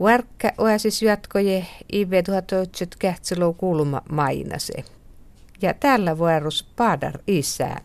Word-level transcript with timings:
Värkkä 0.00 0.52
oasis 0.58 1.02
jatkoje 1.02 1.66
1900 2.24 2.96
kähtselo 2.98 3.52
kuuluma 3.52 4.02
mainase. 4.10 4.84
Ja 5.62 5.74
tällä 5.74 6.18
vuorossa 6.18 6.66
paadar 6.76 7.18
isä 7.26 7.76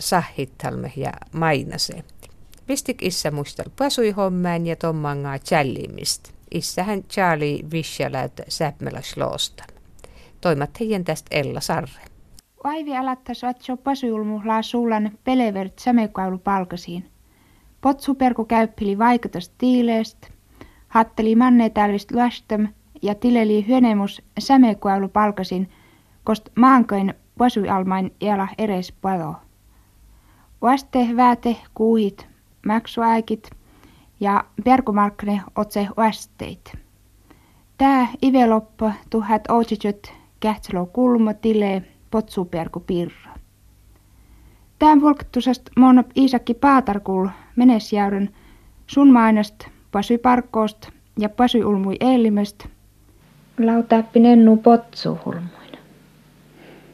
sahittalme 0.00 0.92
ja 0.96 1.12
mainase. 1.32 2.04
Pistik 2.66 3.02
isä 3.02 3.30
muistel 3.30 3.70
pasui 3.78 4.10
hommään 4.10 4.66
ja 4.66 4.76
tommangaa 4.76 5.38
challimist. 5.38 6.32
Issähän 6.54 7.04
Charlie 7.04 7.64
Vishaläyt 7.72 8.32
säpmelä 8.48 9.02
sloosta. 9.02 9.64
Toimat 10.40 10.80
heidän 10.80 11.04
tästä 11.04 11.28
Ella 11.30 11.60
Sarre. 11.60 12.02
Vaivi 12.64 12.96
alattas 12.96 13.42
vatso 13.42 13.76
pasuulmuhlaa 13.76 14.62
suulan 14.62 15.10
pelevert 15.24 15.78
sämekailu 15.78 16.38
palkasiin. 16.38 17.10
Potsuperku 17.80 18.44
käyppili 18.44 18.98
vaikutus 18.98 19.48
tiileest, 19.48 20.18
hatteli 20.88 21.34
manne 21.34 21.70
tällist 21.70 22.10
luastam 22.10 22.68
ja 23.02 23.14
tileli 23.14 23.66
hyönemus 23.68 24.22
sämekailu 24.38 25.08
palkasin, 25.08 25.70
kost 26.24 26.48
maankoin 26.54 27.14
pasualmain 27.38 28.14
jala 28.20 28.48
eres 28.58 28.92
palo. 28.92 29.34
Vaste 30.62 31.08
vääte 31.16 31.56
kuuhit, 31.74 32.26
maksuäikit 32.66 33.50
ja 34.20 34.44
perkumarkkne 34.64 35.40
otse 35.56 35.88
vasteit. 35.96 36.72
Tää 37.78 38.08
iveloppa 38.22 38.92
tuhat 39.10 39.50
outsitjut 39.50 40.12
kähtselo 40.40 40.86
kulma 40.86 41.34
tile 41.34 41.82
potsuperku 42.10 42.80
pirra. 42.80 43.34
Tämän 44.78 45.00
volktusest 45.00 45.62
mon 45.76 46.04
Iisakki 46.16 46.54
Paatarkul 46.54 47.28
menesjäyryn 47.56 48.34
sun 48.86 49.12
mainast 49.12 49.64
pasy 49.92 50.18
parkkoost 50.18 50.88
ja 51.18 51.28
pasy 51.28 51.64
ulmui 51.64 51.96
eelimest. 52.00 52.66
Lautappi 53.58 54.20
nennu 54.20 54.56
potsuhulmuin. 54.56 55.78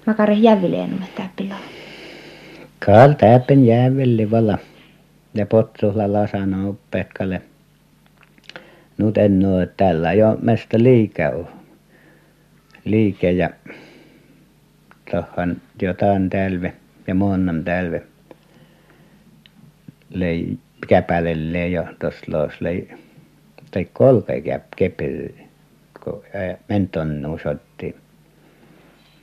Makare 0.07 0.35
jävileen 0.35 1.05
täppillä. 1.17 1.55
Kaal 2.87 3.13
täppen 3.13 3.67
jävelle 3.67 4.31
valla. 4.31 4.59
Ja 5.35 5.47
potsuhla 5.47 6.13
lasana 6.13 6.69
uppekkalle. 6.69 7.43
Nyt 8.99 9.19
en 9.19 9.47
oo 9.47 9.67
tällä 9.77 10.13
jo 10.13 10.39
mestä 10.43 10.83
liike 10.83 11.29
on. 11.29 11.49
Liike 12.85 13.33
ja 13.33 13.51
tohon 15.11 15.57
jotain 15.83 16.31
tälve 16.31 16.73
ja 17.07 17.15
monnam 17.15 17.65
tälve. 17.65 18.03
Lei 20.11 20.59
tos 21.99 22.29
los 22.29 22.61
lei 22.61 22.89
tai 23.71 23.85
kepil 24.77 25.29
kun 26.05 26.23
menton 26.69 27.23
nusotti. 27.23 27.97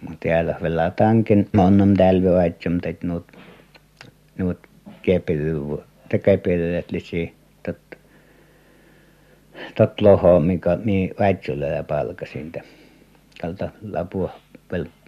Mut 0.01 0.19
täällä 0.19 0.55
vielä 0.61 0.91
tankin 0.95 1.49
monnam 1.53 1.93
tälve 1.93 2.39
aitsum 2.39 2.79
tet 2.81 3.03
nuut 3.03 3.31
nuut 4.37 4.67
kepil 5.01 5.77
te 6.09 6.19
kepillet 6.19 6.91
lisi 6.91 7.33
tot 7.63 7.77
tot 9.75 10.01
loho 10.01 10.39
mikä 10.39 10.77
mi 10.83 11.11
väitsyllä 11.19 11.83
palkasin 11.83 12.51
lapua 13.91 14.39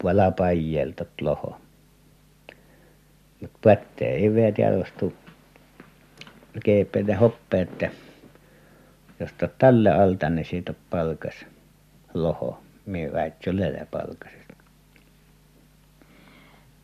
puolella 0.02 0.32
paijelta 0.32 1.06
loho. 1.22 1.58
Mutta 3.42 3.60
pättää 3.64 4.08
ei 4.08 4.34
vielä 4.34 4.54
jalostu 4.58 5.14
keepeitä 6.64 7.18
hoppeet 7.18 7.84
jos 9.20 9.34
tot 9.34 9.58
tälle 9.58 9.92
alta 9.92 10.30
niin 10.30 10.46
siitä 10.46 10.74
palkas 10.90 11.46
loho. 12.14 12.60
Minä 12.86 13.14
väitsyllä 13.14 13.86
palkas. 13.92 14.32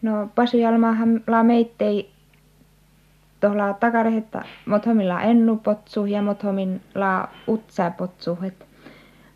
No 0.02 0.30
Pasujalmaahan 0.36 1.24
la 1.28 1.44
meittei 1.44 2.10
tuolla 3.40 3.74
takarehetta 3.74 4.42
mothomilla 4.66 5.22
ennu 5.22 5.58
potsu 5.58 6.06
ja 6.06 6.22
mothomin 6.22 6.82
la 6.96 7.30
utsa 7.48 7.92
potsu. 7.92 8.38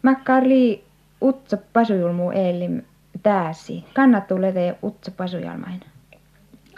Makkarli 0.02 0.84
utsa 1.22 1.58
pasujulmu 1.74 2.32
eelim 2.32 2.82
tääsi. 3.24 3.86
Kannattuu 3.94 4.42
lete 4.42 4.76
utsa 4.84 5.12
pasujalmain. 5.12 5.80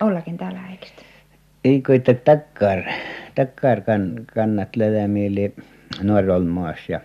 Ollakin 0.02 0.38
täällä 0.38 0.60
eikistä. 0.72 1.02
Ei 1.64 1.82
koita 1.82 2.14
takkar. 2.14 2.80
Takkar 2.80 3.25
kan, 3.86 4.26
kannat 4.34 4.76
letämiili 4.76 5.54
nuorolmaas 6.02 6.90
ja, 6.90 7.00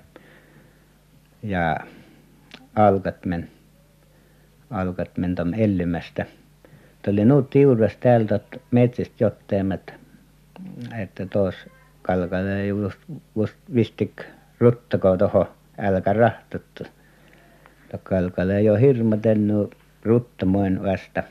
ja 1.42 1.76
alkat 2.76 3.26
men. 3.26 3.48
Alkat 4.70 5.18
men 5.18 5.34
tom 5.34 5.54
ellymästä. 5.54 6.26
Tuli 7.02 7.24
nuut 7.24 7.50
tiuras 7.50 7.96
täältä 8.00 8.40
metsästä 8.70 9.14
jotteemat. 9.24 9.94
Että 10.98 11.26
tos 11.26 11.54
kalkalle 12.02 12.66
just, 12.66 12.98
just 13.36 13.56
vistik 13.74 14.22
ruttako 14.60 15.16
toho 15.16 15.48
älkä 15.78 16.12
rahtuttu 16.12 16.84
kalkale 17.98 18.62
jo 18.62 18.76
hirmutennu 18.76 19.70
ruttamoin 20.02 20.82
vasta 20.82 21.22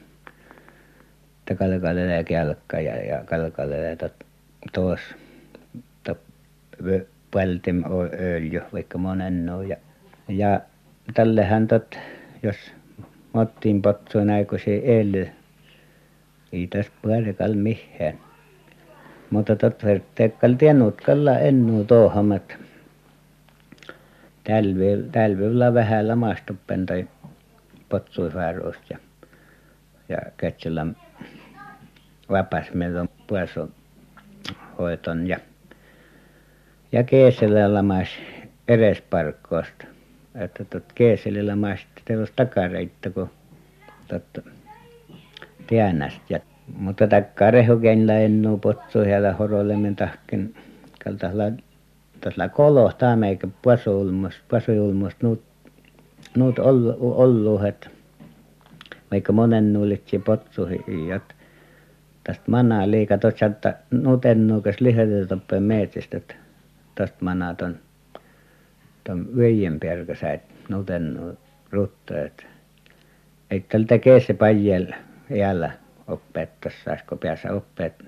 että 1.40 1.56
kalkale 1.56 2.24
kelkka 2.24 2.80
ja 2.80 2.96
ja 3.06 3.24
kalkale 4.60 4.72
tuossa 4.74 5.16
vältim 7.36 7.84
öljy 8.20 8.62
vaikka 8.74 8.98
monen 8.98 9.50
ja 9.68 9.78
ja 10.28 10.62
tällehän 11.14 11.68
tot 11.68 11.98
jos 12.44 12.56
mottiin 13.34 13.82
potsuin 13.82 14.30
aikuisia 14.30 14.82
eli 14.84 15.32
ei 16.52 16.68
tässä 16.68 16.92
paikalla 17.02 17.56
mitään 17.56 18.20
mutta 19.30 19.56
tot 19.56 19.84
verkkoikalla 19.84 20.58
tiennutkalla 20.58 21.40
ennu 21.40 21.84
touhamat 21.84 22.58
talvella 25.12 25.66
lamastuppen 26.08 26.86
tai 26.86 27.08
potsuihaaroista 27.90 28.84
ja 28.90 28.98
ja 30.10 30.18
ketsellä 30.38 30.88
vapas 32.30 32.74
meillä 32.74 33.06
hoiton 34.80 35.28
ja 35.28 35.38
ja 36.92 37.04
keesillä 37.04 37.74
lamas 37.74 38.08
eresparkkoosta 38.68 39.86
että 40.36 40.66
tuota 40.66 40.94
keesillä 40.96 41.52
lamasi 41.52 41.86
telos 42.06 42.32
takareittä 42.36 43.10
kun 43.10 43.30
tuota 44.08 44.42
tienasi 45.68 46.22
ja 46.30 46.40
mutta 46.78 47.08
takkarehukenillä 47.08 48.20
ennu 48.20 48.58
potsuihäällä 48.58 49.34
horoilemen 49.34 49.96
tahken 49.96 50.54
kaltaisella 51.04 51.44
tuossa 52.22 52.50
kolohtaa 52.50 53.16
meikä 53.16 53.48
pasuulmasta 53.64 54.42
pasuulmasta 54.52 55.20
nuut 55.22 55.44
nuut 56.38 56.60
olluuhet. 57.00 57.90
Vaikka 59.12 59.34
monen 59.34 59.74
nuulitsi 59.74 60.20
potsuihin 60.20 61.08
jot 61.08 61.36
tästä 62.30 62.52
manaa 62.52 62.92
liika 62.92 63.18
tuossa 63.18 63.46
että 63.46 63.76
nuut 63.92 64.26
ennuukas 64.26 64.82
lihoteltappeen 64.82 65.64
metsästä 65.64 66.18
että 66.18 66.36
tuosta 66.96 67.18
manaa 67.22 67.54
tuon 67.56 67.76
tuon 69.04 69.38
vejen 69.38 69.80
perkäsä 69.80 70.40
nuut 70.70 70.90
ennuu 70.90 71.38
että 72.26 72.44
ei 73.52 73.60
tältä 73.60 73.98
keessä 73.98 74.34
pajällä 74.34 74.96
jäällä 75.30 75.72
opettaa 76.08 76.72
saisiko 76.86 77.16
päässä 77.16 77.54
oppeet 77.54 78.06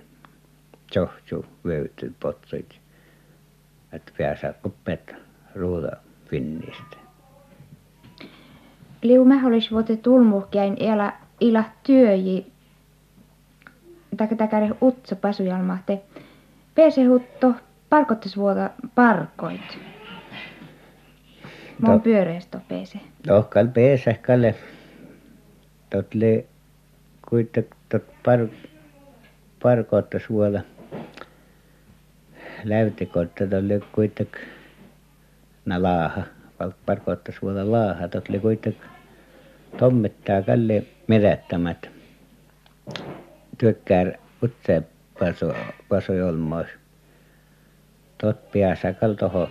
johtuu 0.96 1.46
vöytyy 1.66 2.14
potsuit 2.20 2.80
että 3.94 4.12
päässä 4.18 4.54
oppeet 4.64 5.16
ruuta 5.56 5.98
finnistä. 6.30 6.98
Liu 9.02 9.26
mäholis 9.26 9.72
voite 9.72 9.98
tulmuhkäin 9.98 10.78
ela 10.80 11.14
ila 11.40 11.64
työji 11.84 12.51
taka 14.18 14.36
takare 14.36 14.70
utsa 14.82 15.16
pasujalmahte 15.16 16.02
pese 16.76 17.04
hutto 17.04 17.56
parkottas 17.90 18.38
vuota 18.38 18.70
parkoit. 18.96 19.80
Mon 21.82 22.02
pyöreästä 22.02 22.60
pese 22.68 23.00
tohkal 23.28 23.68
pese 23.68 24.14
kalle 24.14 24.56
totle 25.90 26.46
kuitte 27.30 27.68
tot 27.90 28.04
par 28.24 28.40
parkottas 29.64 30.30
vuola 30.30 30.62
läytikotta 32.64 33.48
tolle 33.48 33.82
kuittek 33.92 34.38
na 35.66 35.84
laaha 35.84 36.24
parkottas 36.86 37.42
vuola 37.42 37.72
laaha. 37.72 38.08
Totle 38.08 38.40
kuittek 38.40 38.76
tommittaa 39.78 40.42
kalle 40.42 40.84
mitättömät 43.62 43.86
työkkär 43.86 44.18
utse 44.44 44.84
pasu 45.20 45.54
pasujolmos 45.90 46.68
tot 48.18 48.52
päässä 48.52 48.94
kal 48.94 49.14
toho 49.14 49.50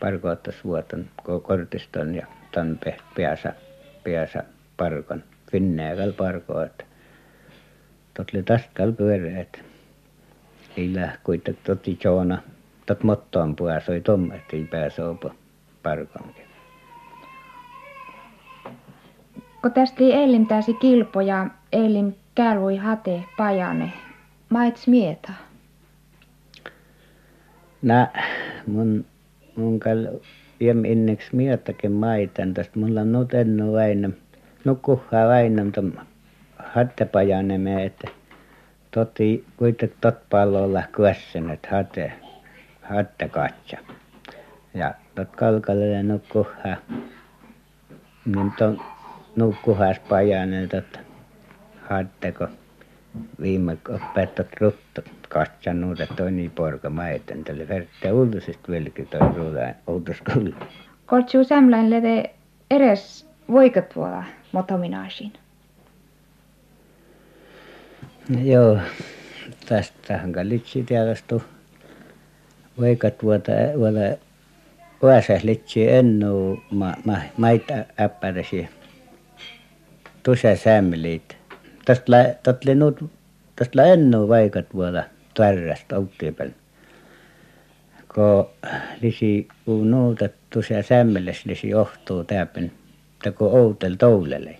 parkoittas 0.00 0.64
vuoton 0.64 1.08
kortiston 1.42 2.14
ja 2.14 2.26
ton 2.52 2.78
päässä 3.16 3.54
päässä 4.04 4.44
parkon. 4.76 5.22
Finnämällä 5.50 6.12
parkoit 6.12 6.84
tot 8.14 8.30
oli 8.34 8.42
taskal 8.42 8.92
pyöreät. 8.92 9.64
Sillä 10.74 11.18
kuitenkin 11.24 11.64
totti 11.66 11.98
joona. 12.04 12.42
Tot 12.86 13.02
mottoon 13.02 13.56
pääsee 13.56 13.94
ei 13.94 14.00
tuommoisiin 14.00 14.68
pääsee 14.68 15.04
parkonkin 15.82 16.48
kun 19.62 19.72
tästä 19.72 20.04
eilen 20.04 20.46
pääsi 20.46 20.74
kilpoja 20.74 21.46
eilen 21.72 22.16
käälui 22.38 22.76
hate 22.76 23.24
pajane. 23.36 23.92
Maits 24.48 24.86
mieta. 24.88 25.32
Nä 27.82 28.08
mun 28.66 29.04
mun 29.56 29.80
kal 29.80 30.06
iem 30.60 30.84
inneksi 30.84 31.36
miettäkin 31.36 31.92
maitan 31.92 32.54
tästä. 32.54 32.78
Mulla 32.78 33.00
on 33.00 33.12
nyt 33.12 33.34
ennå 33.34 33.72
väinä 33.72 34.10
nukkuhaa 34.64 35.28
väinä 35.28 35.64
tom 35.74 35.92
hattepajanimeen 36.58 37.86
että 37.86 38.08
totti 38.90 39.44
kuitenkin 39.56 39.98
tot 40.00 40.28
pallolla 40.30 40.82
kuässen 40.96 41.50
että 41.50 41.68
hate 41.70 42.12
hattekatja 42.82 43.78
ja 44.74 44.94
tot 45.14 45.36
kalkalle 45.36 46.02
nukkuhaa. 46.02 46.76
Niin 48.26 48.52
ton 48.58 48.80
nukkuhaas 49.36 49.98
pajanen 49.98 50.68
tot 50.68 51.07
haitteko 51.90 52.48
viime 53.40 53.78
petto 54.14 54.44
rutto 54.60 55.02
katsannut, 55.28 56.00
että 56.00 56.24
on 56.24 56.36
niin 56.36 56.50
porka 56.50 56.90
maiten. 56.90 57.44
Tälle 57.44 57.68
vertte 57.68 58.12
uutisista 58.12 58.72
vilki 58.72 59.06
toi 59.06 59.20
ruudain 59.36 59.74
uutiskulla. 59.86 60.56
Koltsuu 61.06 61.44
sämlän 61.44 61.90
lede 61.90 62.30
edes 62.70 63.26
voikat 63.50 63.88
tuolla 63.88 64.24
motominaisiin. 64.52 65.32
Joo, 68.44 68.78
tästä 69.68 70.18
hankalitsi 70.18 70.82
tiedostu. 70.82 71.42
Voikat 72.80 73.22
vuota, 73.22 73.52
vuoda 73.78 74.16
Oasas 75.02 75.44
litsi 75.44 75.88
ennu 75.88 76.62
ma, 76.70 76.94
ma, 77.04 77.16
maita 77.36 77.74
äppärisi. 78.00 78.68
Tusa 80.22 80.56
sämmiliitä. 80.56 81.37
Tästä- 81.88 82.34
nyt 82.74 83.10
tästä 83.56 83.84
ennuu 83.84 84.28
vaikat 84.28 84.66
vuoda 84.74 85.04
tärrästä 85.34 85.96
outtipäällä 85.96 86.54
kun 88.14 88.70
lisi 89.02 89.48
kun 89.64 89.90
nuutat 89.90 90.32
tuossa 90.50 90.82
sämmelässä 90.82 91.42
lisi 91.46 91.68
johtuu 91.68 92.24
täälläpäin 92.24 92.72
että 93.14 93.32
kun 93.32 93.52
outeli 93.52 93.96
tuulelle 93.96 94.50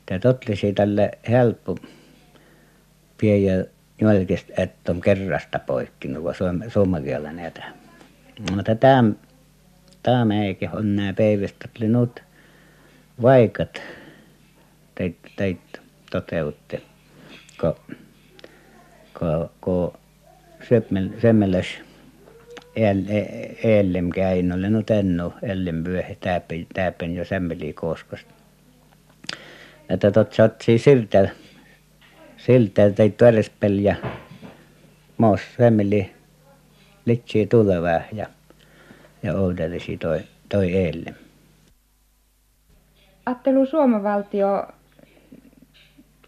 että 0.00 0.18
tot 0.18 0.44
tälle 0.74 1.10
helppo 1.28 1.76
pidä 3.18 3.66
jäljestä 4.00 4.52
että 4.62 4.92
on 4.92 5.00
kerrasta 5.00 5.58
poikki 5.58 6.08
suomen 6.68 7.04
kielellä 7.04 7.32
näet 7.32 7.60
mutta 8.50 8.74
tämä 8.74 9.04
tämä 10.02 10.44
eikä 10.44 10.70
on 10.72 10.96
nämä 10.96 11.12
päivästä 11.12 11.68
oli 11.78 11.88
nyt 11.88 12.22
vaikat 13.22 13.82
teit 15.36 15.80
toteutti. 16.10 16.82
Kun 17.60 17.74
kun 19.18 19.50
kun- 19.60 19.92
semmoisessa- 21.22 21.78
edellä 22.76 23.98
käyn. 24.14 24.52
Olen 24.52 24.72
nyt 24.72 24.90
ennå 24.90 25.32
ellen 25.42 25.84
vyöhi 25.84 26.14
täälläpäin 26.20 26.66
täälläpäin 26.74 27.14
jo 27.14 27.24
Semmelin 27.24 27.74
koskesta 27.74 28.34
että 29.90 30.10
tot 30.10 30.32
sattui 30.32 30.78
siltä 30.78 31.28
siltä 32.36 32.90
teit 32.90 33.20
värspeli 33.20 33.84
ja 33.84 33.96
mos 35.18 35.40
Semmelin 35.56 36.10
litsii 37.06 37.46
tulevaa 37.46 38.00
ja 38.12 38.26
ja 39.22 39.34
oudelisi 39.34 39.96
toi 39.96 40.20
toi 40.48 40.76
edelle 40.76 41.14
ajattelu 43.26 43.66
Suomen 43.66 44.02
valtio 44.02 44.66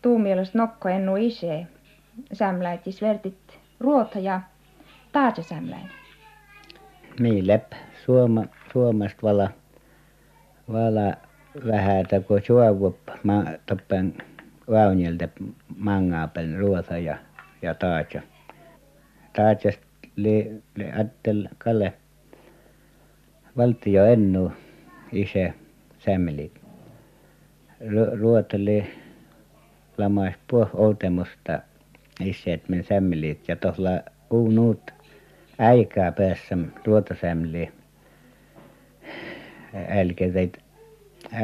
tuun 0.02 0.22
mielestä 0.22 0.58
nokko 0.58 0.88
ennu 0.88 1.16
isä 1.16 1.64
sämläitis 2.32 3.02
vertit 3.02 3.60
ruota 3.80 4.18
ja 4.18 4.40
taas 5.12 5.34
sämläin. 5.48 5.90
Niin 7.20 7.46
läpi 7.46 7.76
Suoma 8.04 8.44
Suomesta 8.72 9.22
vala 9.22 9.50
vala 10.72 11.14
vähätä 11.66 12.20
kun 12.20 12.40
saavup 12.46 12.96
ma 13.22 13.44
toppen 13.66 14.14
Vaunilta 14.70 15.28
Mangaapäin 15.76 16.58
ruota 16.58 16.98
ja 16.98 17.18
ja 17.62 17.74
taas 17.74 18.06
taasesta 19.32 19.86
lie 20.16 20.62
lie 20.76 20.92
ajattel 20.92 21.48
Kalle 21.58 21.92
valtio 23.56 24.04
ennu 24.04 24.52
isä 25.12 25.52
sämmelit 25.98 26.60
ruoteli 28.20 29.01
outemusta 30.74 31.58
isä 32.20 32.52
että 32.52 32.66
meni 32.70 32.82
sämmeliit 32.82 33.48
ja 33.48 33.56
tuolla 33.56 33.90
uunut 34.30 34.90
äikaa 35.58 36.12
päässä 36.12 36.58
ruotosämliin 36.86 37.72
älkää 39.88 40.30
teit 40.30 40.58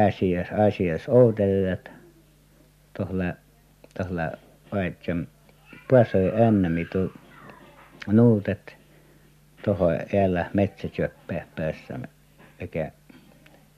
asiassa 0.06 0.64
asiassa 0.64 1.12
outelleet 1.12 1.90
tuolla 2.96 3.24
tuolla 3.96 4.32
vaitsen 4.72 5.28
passer 5.90 6.42
ännemito 6.42 7.12
nuutet 8.06 8.76
tuohon 9.64 9.94
edellä 9.94 10.50
metsätköppään 10.54 11.46
päässä 11.56 11.98
eikä 12.60 12.92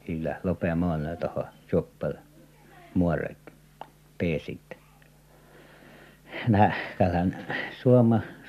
sillä 0.06 0.40
lopeamaalla 0.44 1.17
tuohon 1.17 1.44
suoppaan 1.70 2.14
muoret 2.94 3.38
pääsit 4.20 4.61
nä 6.49 6.72
kalahan 6.99 7.37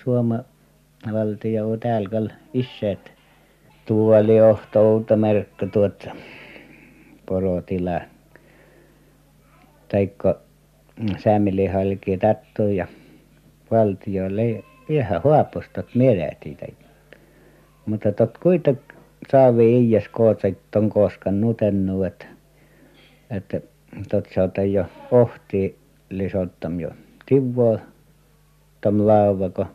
Suoma 0.03 0.39
valtio 1.13 1.77
täällä 1.77 2.09
kal 2.09 2.29
isät 2.53 3.11
tuoli 3.85 4.37
johto 4.37 4.79
Outomerkki 4.93 5.67
tuot 5.67 6.07
porotila. 7.25 8.01
Tai 9.87 10.11
sämli 11.17 11.67
halki 11.67 12.17
tattu 12.17 12.67
ja 12.67 12.87
valtiolle 13.71 14.63
ihan 14.89 15.21
haapustot 15.23 15.95
mieletit 15.95 16.59
mutta 17.85 18.11
tot 18.11 18.37
kuitenkin 18.37 18.97
saavi 19.31 19.77
iiäs 19.77 20.07
kootsait 20.09 20.57
ton 20.71 20.89
kooskan 20.89 21.41
nutennu 21.41 22.03
että 22.03 22.25
että 23.29 23.61
tot 24.09 24.27
saata 24.35 24.63
jo 24.63 24.85
ohtia 25.11 25.69
lisottam 26.09 26.79
jo 26.79 26.91
tivaa 27.25 27.79
tom 28.81 29.07
lauva 29.07 29.49
kun 29.49 29.65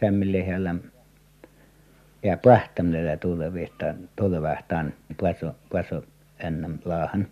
sämmili 0.00 0.44
hällä 0.46 0.74
ja 2.22 2.36
pähtämillä 2.36 3.16
tulevihtaan 3.16 3.96
tulevahtaan 4.16 4.94
paso 5.20 5.54
paso 5.72 6.02
ennen 6.38 6.80
laahan. 6.84 7.28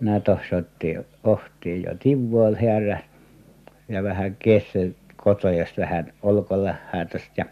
Nä 0.00 0.20
tohsi 0.20 0.54
otti 0.54 0.96
ohtia 1.24 1.76
jo 1.76 1.96
tivaa 1.98 2.50
häärä 2.62 3.00
ja 3.88 4.02
vähän 4.02 4.36
kesti 4.38 4.96
kotojasta 5.16 5.80
vähän 5.80 6.12
olkilahäätöstä 6.22 7.32
ja 7.36 7.44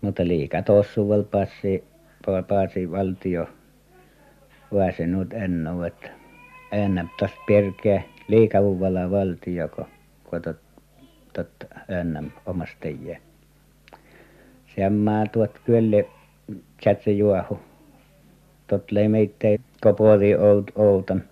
mutta 0.00 0.26
liika 0.26 0.62
tossualla 0.62 1.24
passi 2.48 2.90
valtio 2.90 3.48
vaasi 4.72 5.06
nyt 5.06 5.32
ennå 5.32 5.84
että 5.84 6.10
ennättäisi 6.72 7.34
pirkeä 7.46 8.02
liika 8.28 8.60
luvalla 8.60 9.10
valtio 9.10 9.68
kun 9.68 9.86
kun 10.24 10.42
ennen 11.88 12.32
tekee 12.80 13.20
semmoinen 14.76 15.30
tuot 15.30 15.58
kyllä 15.64 15.96
käsi 16.84 17.18
juohu. 17.18 17.60
Tot 18.66 18.92
leimeittäin 18.92 19.60
kun 19.82 19.96
puoleen- 19.96 20.38
outon 20.76 21.22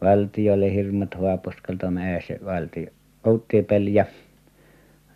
valtiolle 0.00 0.74
hirmut 0.74 1.14
haapuskalta 1.14 1.90
mäessä 1.90 2.34
valtio 2.44 2.86
outtipeli 3.24 3.94
ja 3.94 4.04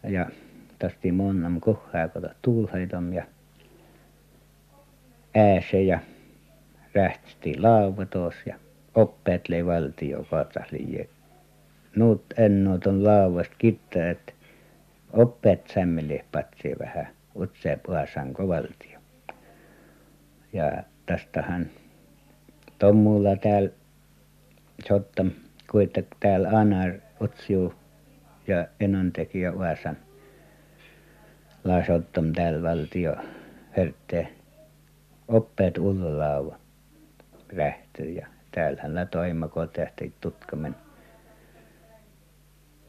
ja 0.09 0.27
tästä 0.79 1.13
många 1.13 1.51
kuhaa 1.61 2.09
kun 2.09 2.29
tuuliheiton 2.43 3.13
ja 3.13 3.25
äässä 5.35 5.77
ja 5.77 5.99
rähtisti 6.95 7.59
lauva 7.59 8.07
tuossa 8.07 8.41
ja 8.47 8.57
valtio 9.67 10.27
kotsa 10.31 10.61
lie 10.71 11.09
nyt 11.97 12.23
enää 12.37 12.79
tuon 12.79 13.05
lauvasta 13.05 13.55
kitää 13.59 14.11
että 14.11 14.33
oppeet 15.13 15.67
sämmille 15.75 16.25
patsi 16.33 16.75
vähän 16.79 17.07
utsee 17.37 17.77
puhasan 17.87 18.35
kovaltio 18.35 19.01
ja 20.53 20.83
tästähän 21.07 21.71
tommulla 22.79 23.37
täällä 23.37 23.71
sotta 24.89 25.27
kuitenkin 25.71 26.17
täällä 26.21 26.49
anar 26.49 26.93
utsuu 27.23 27.75
ja 28.47 28.67
enontekijä 28.81 29.59
Vaasan 29.59 29.97
laasottam 31.65 32.33
täällä 32.33 32.63
valtio 32.63 33.17
herttee 33.77 34.29
oppeet 35.29 35.79
ullaalaavu 35.79 36.55
rähtyy 37.57 38.11
ja 38.11 38.27
täällähän 38.53 38.95
la 38.95 39.07
toima 39.07 39.49
kun 39.49 39.69
tähti 39.69 40.13
tutkamen 40.21 40.77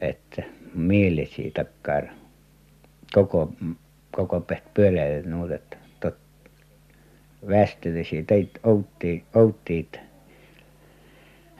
että 0.00 0.42
mielisiä 0.74 1.50
takkar 1.54 2.06
koko 3.14 3.52
koko 4.10 4.40
pehti 4.40 4.68
pyöräilijät 4.74 5.26
nuudet 5.26 5.78
tot 6.00 6.16
västyllisiä 7.48 8.22
teit 8.26 8.50
outtia 8.62 9.24
outtiit 9.34 10.00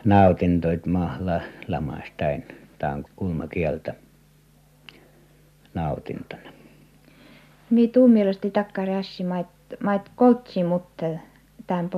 nautintoit 0.04 0.86
mahla 0.86 1.40
lamasta 1.68 2.24
tämä 2.78 2.92
on 2.92 3.04
kulmakieltä 3.16 3.94
nautintona. 5.74 6.52
Mi 7.70 7.88
tuu 7.88 8.08
mielestä 8.08 8.50
takkar 8.50 8.90
ässi 8.90 9.24
mait 9.24 9.46
mait 9.80 10.02
koltsi 10.16 10.64
mutta 10.64 11.06
tämän 11.66 11.88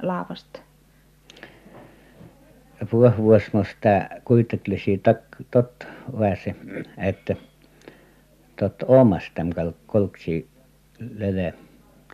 porotila 0.00 0.12
laavasta 0.12 0.60
puolivuosimosta 2.90 3.88
kuitenkin 4.24 5.00
tak 5.02 5.18
tot 5.50 5.86
väse 6.18 6.54
että 6.98 7.36
tot 8.56 8.82
omasta 8.88 9.42
kal 9.54 9.72
kolksi 9.86 10.48
lede 11.18 11.54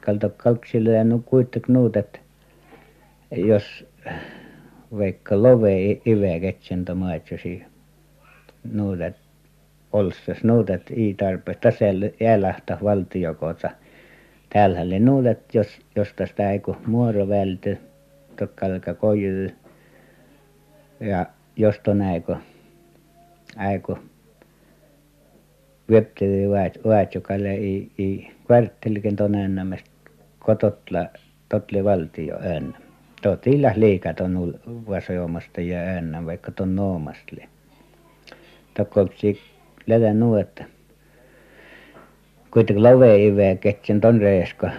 kalta 0.07 0.29
kalksi 0.29 0.85
lede 0.85 1.05
no 1.05 1.19
kuitenkin 1.19 1.73
nuut 1.73 1.97
että 1.97 2.19
jos 3.31 3.87
vaikka 4.99 5.43
love 5.43 6.01
ive 6.07 6.41
ketsentä 6.41 6.95
maitsosi 6.95 7.65
nuudet 8.73 9.17
olstas 9.93 10.45
nuudet 10.45 10.91
i 10.91 11.15
tarpeesta 11.15 11.61
tasel 11.71 12.11
jäälähtä 12.21 12.79
valtiokoota 12.83 13.71
täällähän 14.52 14.87
oli 14.87 15.00
nuudet 15.00 15.54
jos 15.54 15.68
jos 15.97 16.09
tästä 16.16 16.49
äiku 16.49 16.76
muoro 16.87 17.28
välty 17.28 17.78
tokkalka 18.38 18.94
koivu 18.94 19.50
ja 21.00 21.26
josta 21.56 21.94
näikö 21.94 22.37
äiku 23.56 23.99
vyöttelö 25.90 26.50
vaat 26.50 26.78
vaatjokalle 26.85 27.54
i 27.54 27.90
i 27.99 28.30
kvarttelikin 28.47 29.16
tonennamest 29.16 29.87
kototla 30.38 31.06
totli 31.49 31.85
valtio 31.85 32.38
ään 32.38 32.76
tot 33.23 33.47
illas 33.47 33.76
liikat 33.76 34.21
on 34.21 34.54
vasoomasta 34.66 35.61
ja 35.61 35.78
äännä 35.78 36.26
vaikka 36.26 36.50
ton 36.50 36.76
noomastli 36.76 37.44
tokkoksi 38.75 39.40
lätä 39.87 40.14
nuotta 40.14 40.64
kuitenkin 42.52 42.82
love 42.82 43.26
ive 43.26 43.56
ketsen 43.61 44.00
ton 44.00 44.21
reeska 44.21 44.71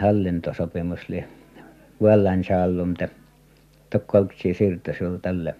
hallintosopimus 0.00 1.08
li 1.08 1.24
vallan 2.02 2.44
saallumta 2.44 3.08
tokkoksi 3.90 4.54
siirto 4.54 4.92
sul 4.98 5.16
tälle 5.16 5.54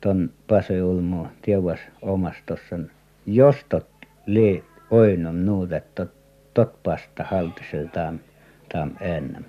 tuon 0.00 0.30
Paso-Julmu 0.48 1.26
tiedä 1.42 1.78
omastussan 2.02 2.90
jos 3.26 3.56
tot 3.68 3.86
lie 4.26 4.62
oinut 4.90 5.36
nuudet 5.36 5.94
tot 5.94 6.12
tot 6.54 6.82
pasta 6.82 7.24
haltiseltaan 7.24 8.20
tam 8.72 8.90
ennen 9.00 9.46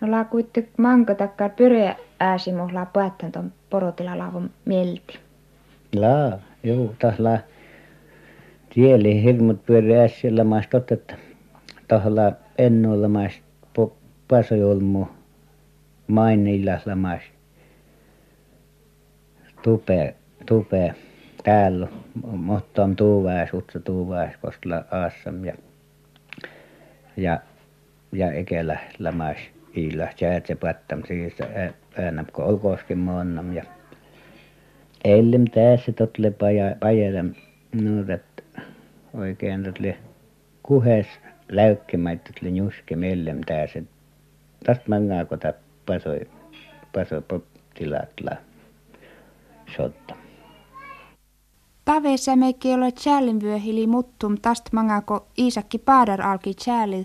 no 0.00 0.10
la 0.10 0.24
kuitte 0.24 0.68
manko 0.78 1.14
takkar 1.14 1.50
pyreä 1.50 1.96
ääsimo 2.20 2.70
la 2.72 2.86
päättän 2.86 3.32
ton 3.32 3.52
porotila 3.70 4.18
laavon 4.18 4.50
mielti. 4.64 5.18
Laa 5.96 6.38
juu 6.62 6.94
tas 6.98 7.18
la 7.18 7.38
tieli 8.74 9.22
hirmut 9.22 9.66
pyöri 9.66 9.98
äsillä 9.98 10.44
maas 10.44 10.66
totta 10.68 10.96
tohla 11.88 12.32
ennulla 12.58 13.08
maas 13.08 13.32
Paso-Julmu 14.28 15.06
mainilla 16.06 16.96
maas 16.96 17.22
tupea 19.62 20.12
tupea 20.46 20.94
täällä 21.44 21.88
utsa 23.54 23.80
tuuväes 23.84 24.36
kostla 24.42 24.84
aassam 24.90 25.44
ja 25.44 25.54
ja 27.16 27.40
ja 28.12 28.32
ekelällä 28.32 29.12
maas 29.12 29.36
iillä 29.76 30.08
säätse 30.20 30.54
pattam 30.54 31.02
siis 31.08 31.34
äänäm 31.98 32.26
kun 32.32 32.44
olkooskin 32.44 32.98
moonnam 32.98 33.52
ja 33.52 33.64
ellem 35.04 35.44
tässä 35.44 35.92
totle 35.92 36.30
paja 36.30 36.76
pajalem 36.80 37.34
nuudet 37.82 38.33
oikein 39.14 39.64
totle 39.64 39.96
kuhes 40.62 41.06
läykkimät 41.48 42.24
totle 42.24 42.50
njuski 42.50 42.96
mellem 42.96 43.40
tässä 43.46 43.82
tästä 44.64 44.84
mangaako 44.88 45.36
ta 45.36 45.52
pasoi 45.86 46.20
paso 46.92 47.22
tilatla 47.74 48.36
sotta 49.76 50.14
Tavesämekki 51.84 52.74
ole 52.74 52.92
tjällinvyöhili 52.92 53.86
muttum 53.86 54.36
tast 54.42 54.72
mangako 54.72 55.26
Iisakki 55.38 55.78
Paadar 55.78 56.22
alki 56.22 56.54
tjällil 56.54 57.04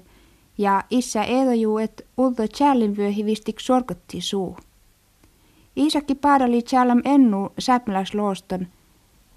ja 0.57 0.83
isä 0.89 1.23
edojuu 1.23 1.77
et 1.77 2.07
ulto 2.17 2.47
tjällinvyöhi 2.47 3.25
vistik 3.25 3.59
sorkotti 3.59 4.21
suu. 4.21 4.57
Iisakki 5.77 6.15
Paadali 6.15 6.61
tjällam 6.61 7.01
ennu 7.05 7.49
säpmäläslooston. 7.59 8.67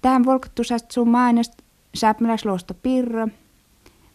Tähän 0.01 0.25
volkattusast 0.25 0.91
sun 0.91 1.09
mainest 1.09 1.62
säpmäläsloosto 1.95 2.73
pirra. 2.73 3.27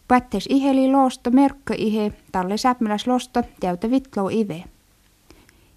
Pättes 0.07 0.47
iheli 0.49 0.91
loosto 0.91 1.31
merkka 1.31 1.73
ihe 1.77 2.13
talle 2.31 2.57
säpmäläslosto 2.57 3.43
täytä 3.59 3.91
vitlo 3.91 4.29
ive. 4.29 4.63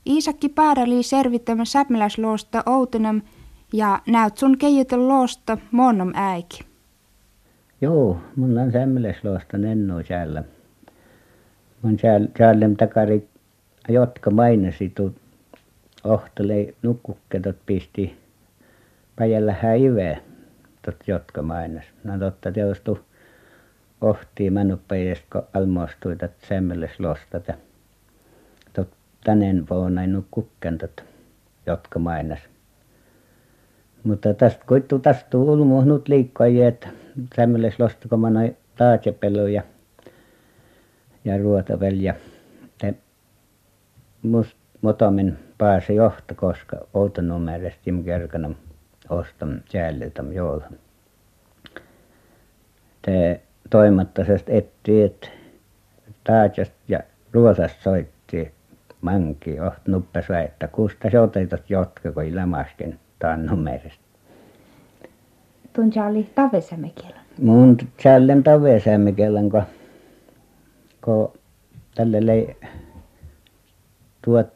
Iisakki 0.06 0.48
Paadali 0.48 1.02
servittämä 1.02 1.64
säpmäläsloosta 1.64 2.62
outenam 2.66 3.22
ja 3.72 3.98
näyt 4.06 4.38
sun 4.38 4.58
keijutel 4.58 5.08
loosta 5.08 5.58
monnom 5.70 6.12
äiki. 6.14 6.64
Joo, 7.80 8.18
mulla 8.36 8.62
on 8.62 8.72
sämmeläsloosta 8.72 9.58
nennu 9.58 10.02
siellä. 10.06 10.44
Mun 11.82 11.98
siellä 11.98 12.28
takari, 12.78 13.28
jotka 13.88 14.30
mainasi 14.30 14.88
tu 14.88 15.14
ohtele 16.04 16.74
nukkukketot 16.82 17.56
pisti 17.66 18.16
pajalla 19.18 19.52
häiveä 19.62 20.20
tot 20.82 20.96
jotka 21.06 21.42
mainas. 21.42 21.84
No 22.04 22.18
totta 22.18 22.52
tietysti 22.52 22.90
ohtii 24.00 24.50
mänuppäjästä 24.50 25.26
kun 25.32 25.42
almoistui 25.54 26.16
tätä 26.16 26.34
sämmeläslosta. 26.48 27.40
Tot 28.72 28.88
tänen 29.24 29.66
vuonna 29.70 30.06
nukkukken 30.06 30.78
tot 30.78 31.04
jotka 31.66 31.98
mainas 31.98 32.40
mutta 34.04 34.34
tästä 34.34 34.64
koittuu 34.66 34.98
tästä 34.98 35.38
ulmuhnut 35.38 36.08
liikkoja 36.08 36.68
että 36.68 36.88
tämmöisessä 37.36 37.84
lostakomana 37.84 38.40
taatsepelu 38.78 39.46
ja 39.46 39.62
ja 41.24 41.38
ruotavel 41.38 42.00
ja 42.00 42.14
te 42.78 42.94
must 44.22 44.56
motomin 44.80 45.38
pääsi 45.58 45.94
johto 45.94 46.34
koska 46.34 46.76
outonumerosta 46.94 47.80
Tim 47.84 48.04
Kerkonom 48.04 48.54
ostam 49.10 49.60
sääliltäm 49.72 50.32
jolla 50.32 50.64
te 53.02 53.40
toimattasesta 53.70 54.52
etti 54.52 55.02
että 55.02 55.28
taatsesta 56.24 56.74
ja 56.88 57.00
ruotasta 57.32 57.82
soitti 57.82 58.52
manki 59.00 59.60
oht 59.60 59.86
nuppes 59.86 60.26
että 60.44 60.68
kusta 60.68 61.10
se 61.10 61.20
otetat 61.20 61.70
jotka 61.70 62.12
kun 62.12 62.34
lämaskin 62.34 62.98
Tannumeresta 63.18 64.02
Tuon 65.72 65.90
oli 66.10 66.30
Tavesämekellä 66.34 67.20
mun 67.38 67.76
tjällen 68.02 68.42
Tavesämekellä 68.42 69.40
kun 69.40 69.62
kun 71.04 71.32
tälle 71.94 72.26
lei 72.26 72.56
tuot 74.24 74.54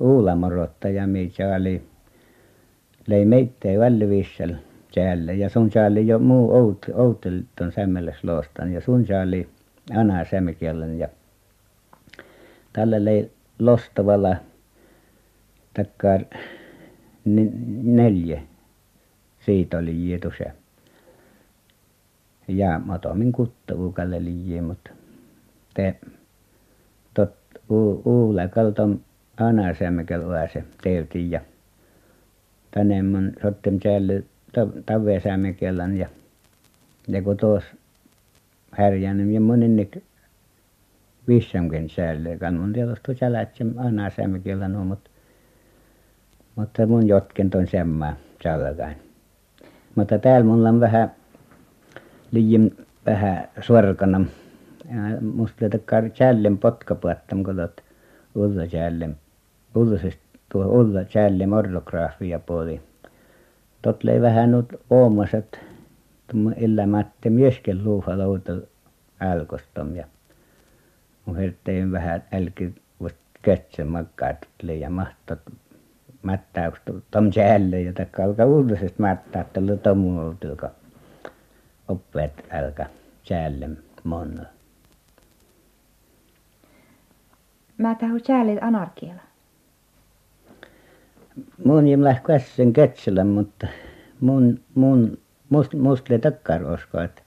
Uulamorotta 0.00 0.88
ja 0.88 1.06
mikä 1.06 1.54
oli 1.56 1.82
lei 3.06 3.24
meitä 3.24 3.68
vällivissel 3.78 4.54
täällä. 4.94 5.32
Ja 5.32 5.48
sun 5.48 5.70
oli 5.90 6.06
jo 6.06 6.18
muu 6.18 6.52
out 6.52 6.86
outelton 6.94 7.72
sämmeläsloostan 7.72 8.72
ja 8.72 8.80
sun 8.80 9.06
oli 9.22 9.48
ana 9.92 10.24
sämekellen 10.24 10.98
ja 10.98 11.08
tälle 12.72 13.04
lei 13.04 13.30
lostavalla 13.58 14.36
takkar 15.74 16.20
neljä 17.82 18.42
siitä 19.40 19.78
oli 19.78 20.10
Jeetus 20.10 20.34
ja 22.48 22.78
motomin 22.84 23.32
kuttavuukalle 23.32 24.24
liiin 24.24 24.64
mutta 24.64 24.90
te 25.74 25.96
tot 27.14 27.34
uule 28.04 28.48
kaltom 28.48 28.98
anaasemmekellä 29.36 30.48
se 30.48 30.64
teevtin 30.82 31.30
ja 31.30 31.40
tänne 32.74 33.02
mun 33.02 33.32
sottem 33.42 33.78
täällä 33.80 34.12
tavesaamekellän 34.86 35.96
ja 35.96 36.08
ja 37.08 37.22
kun 37.22 37.36
tuossa 37.36 37.74
härjännyt 38.70 39.34
ja 39.34 39.40
moninnek 39.40 39.98
viisamken 41.28 41.90
säälle 41.90 42.36
kan 42.38 42.54
mun 42.54 42.72
tietysti 42.72 43.14
sälätsem 43.14 43.74
anaasemmekellä 43.76 44.68
no 44.68 44.84
mutta 44.84 45.10
mutta 46.56 46.86
mun 46.86 47.08
jotken 47.08 47.50
ton 47.50 47.66
semmaa 47.66 48.16
salkain 48.42 48.96
mutta 49.94 50.18
täällä 50.18 50.46
mulla 50.46 50.68
on 50.68 50.80
vähän 50.80 51.12
liian 52.30 52.70
vähän 53.06 53.48
sorkana 53.60 54.24
musta 55.20 55.70
takkaa 55.70 56.02
tjällen 56.02 56.58
potkapuottam 56.58 57.44
kun 57.44 57.56
tot 57.56 57.80
ulla 58.34 58.66
tjällen 58.66 59.16
ullasesta 59.74 60.23
tuo 60.54 60.64
ulla 60.64 61.04
tjällen 61.04 61.52
orografia 61.52 62.38
puoli 62.38 62.80
tot 63.82 64.04
lei 64.04 64.20
vähän 64.20 64.50
nyt 64.50 64.66
oomaset 64.90 65.60
tuommo 66.26 66.50
elämätte 66.56 67.30
miesken 67.30 67.84
luuha 67.84 68.18
louta 68.18 68.52
älkostom 69.20 69.94
ja 69.96 70.06
mun 71.24 71.36
vähän 71.92 72.22
älki 72.32 72.74
vot 73.02 73.16
kötsö 73.42 73.84
lei 74.62 74.80
ja 74.80 74.90
mahtot 74.90 75.40
mättäyks 76.22 76.80
tom 77.10 77.30
tjälle 77.30 77.80
ja 77.80 77.92
takka 77.92 78.24
alka 78.24 78.44
ullasest 78.46 78.98
mättää 78.98 79.44
tällä 79.52 79.76
tommuoltilka 79.76 80.70
oppeet 81.88 82.46
älkä 82.50 82.86
tjällem 83.24 83.76
monna 84.04 84.44
Mä 87.78 87.94
tahu 87.94 88.20
tjäälit 88.20 88.58
anarkialla. 88.62 89.33
Mun 91.64 91.88
jim 91.88 92.04
lähk 92.04 92.28
vässen 92.28 92.72
kötselän 92.72 93.26
mutta 93.26 93.66
mun 94.20 94.60
mun 94.74 95.18
must 95.48 95.74
must 95.74 96.08
le 96.10 96.18
takkar 96.18 96.62
usko 96.74 97.00
et 97.00 97.22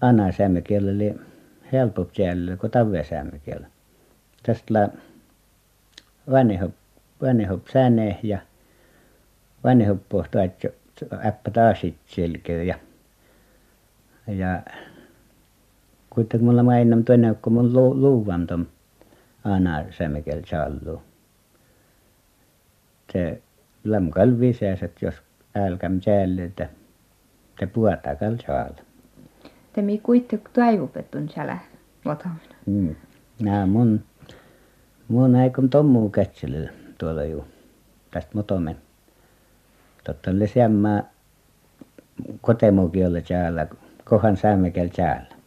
anaasäämekielellä 0.00 0.92
oli 0.92 1.14
helpompi 1.72 2.12
tjällä 2.14 2.56
kuin 2.56 2.70
tavesaamenkielellä 2.70 3.68
tästä 4.42 4.88
vanhempi 6.30 7.70
säne 7.72 8.18
ja 8.22 8.38
vanhempi 9.64 10.16
äppä 11.24 11.50
taas 11.50 11.78
selkeä 12.06 12.62
ja 12.62 12.74
ja 14.26 14.62
kuitenkin 16.10 16.46
mulla 16.46 16.62
mainam 16.62 17.04
toinen 17.04 17.36
kun 17.36 17.52
mun 17.52 17.72
luuvan 17.72 18.46
tom 18.46 18.66
anaasäämekielellä 19.44 20.46
tjalluu 20.46 21.02
se 23.12 23.42
lamkal 23.84 24.40
visäs 24.40 24.82
et 24.82 25.02
jos 25.02 25.14
älkäm 25.56 26.00
tjälle 26.00 26.44
että 26.44 26.68
Te 29.72 29.82
mi 29.82 29.98
kuitte 29.98 30.40
toivupettun 30.52 31.26
tjälä 31.28 31.58
motomina. 32.04 32.54
mm. 32.66 32.96
Nää 33.42 33.66
mun 33.66 34.04
mun 35.08 35.34
äikon 35.34 35.70
tommuu 35.70 36.10
kätsellä 36.10 36.70
tuolla 36.98 37.24
juu 37.24 37.44
tästä 38.10 38.30
motomen. 38.34 38.76
Totta 40.04 40.30
oli 40.30 40.48
sämmää 40.48 41.04
kotemukiolla 42.40 43.20
tjäällä 43.20 43.66
kohan 44.04 44.36
säämekel 44.36 44.88
tjäällä 44.88 45.40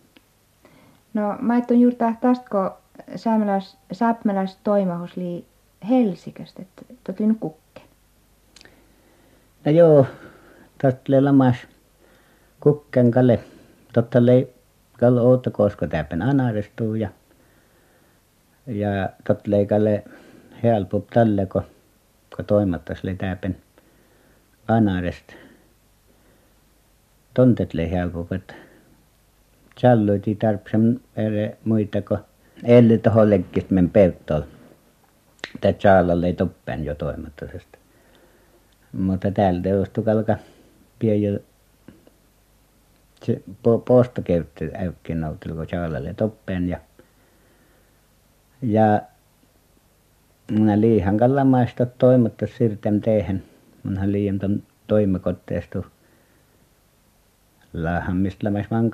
No 1.13 1.37
mä 1.41 1.57
et 1.57 1.71
on 1.71 1.79
juuri 1.79 1.95
tästä 1.95 2.27
kun 2.51 2.71
saamelais, 3.15 3.77
saapmelais 3.91 4.57
toimahus 4.63 5.17
lii 5.83 5.89
Helsiköstä, 5.89 6.61
että 6.61 6.81
tot 7.03 7.19
oli 7.19 7.27
nyt 7.27 7.37
kukke. 7.39 7.81
no 9.65 9.71
joo 9.71 10.05
oli 11.09 11.21
lamas 11.21 11.55
kukken 12.59 13.11
kalle. 13.11 13.39
Totta 13.93 14.19
oli 14.19 14.53
kal 14.99 15.17
Outokosko 15.17 15.87
täpän 15.87 16.21
anarestuu 16.21 16.95
ja 16.95 17.09
ja 18.67 19.09
totta 19.27 19.43
oli 19.47 19.65
kalle 19.65 20.03
helpompi 20.63 21.07
tälle 21.13 21.45
kun 21.45 21.63
kun 22.35 22.45
toimattas 22.45 23.03
oli 23.03 23.15
täpän 23.15 23.55
anarest 24.67 25.33
tontet 27.33 27.73
oli 27.73 27.91
helpompi 27.91 28.35
että 28.35 28.53
tjalluiti 29.79 30.35
tarvitsen 30.35 31.01
eri 31.15 31.51
muita 31.65 32.01
kuin 32.01 32.19
tuohon 33.03 33.29
Lekkisniemen 33.29 33.89
Perttoon 33.89 34.45
että 35.55 35.73
tjallalle 35.73 36.27
ei 36.27 36.33
jo 36.83 36.95
toimattasesta 36.95 37.77
mutta 38.91 39.31
täällä 39.31 39.61
teostui 39.61 40.03
kalka 40.03 40.37
pian 40.99 41.39
se- 43.23 43.41
postokevät 43.87 44.47
äykki 44.77 45.15
nouteli 45.15 45.53
kun 45.53 45.67
tjallalle 45.67 46.13
toppään 46.13 46.69
ja 46.69 46.77
ja 48.61 49.01
minä 50.51 50.81
liihan 50.81 51.17
kalla 51.17 51.43
maistot 51.45 51.97
toimattas 51.97 52.57
sirtem 52.57 53.01
teehen. 53.01 53.43
Munhan 53.83 54.11
liian 54.11 54.39
lämmäs 58.43 58.71
vaan 58.71 58.91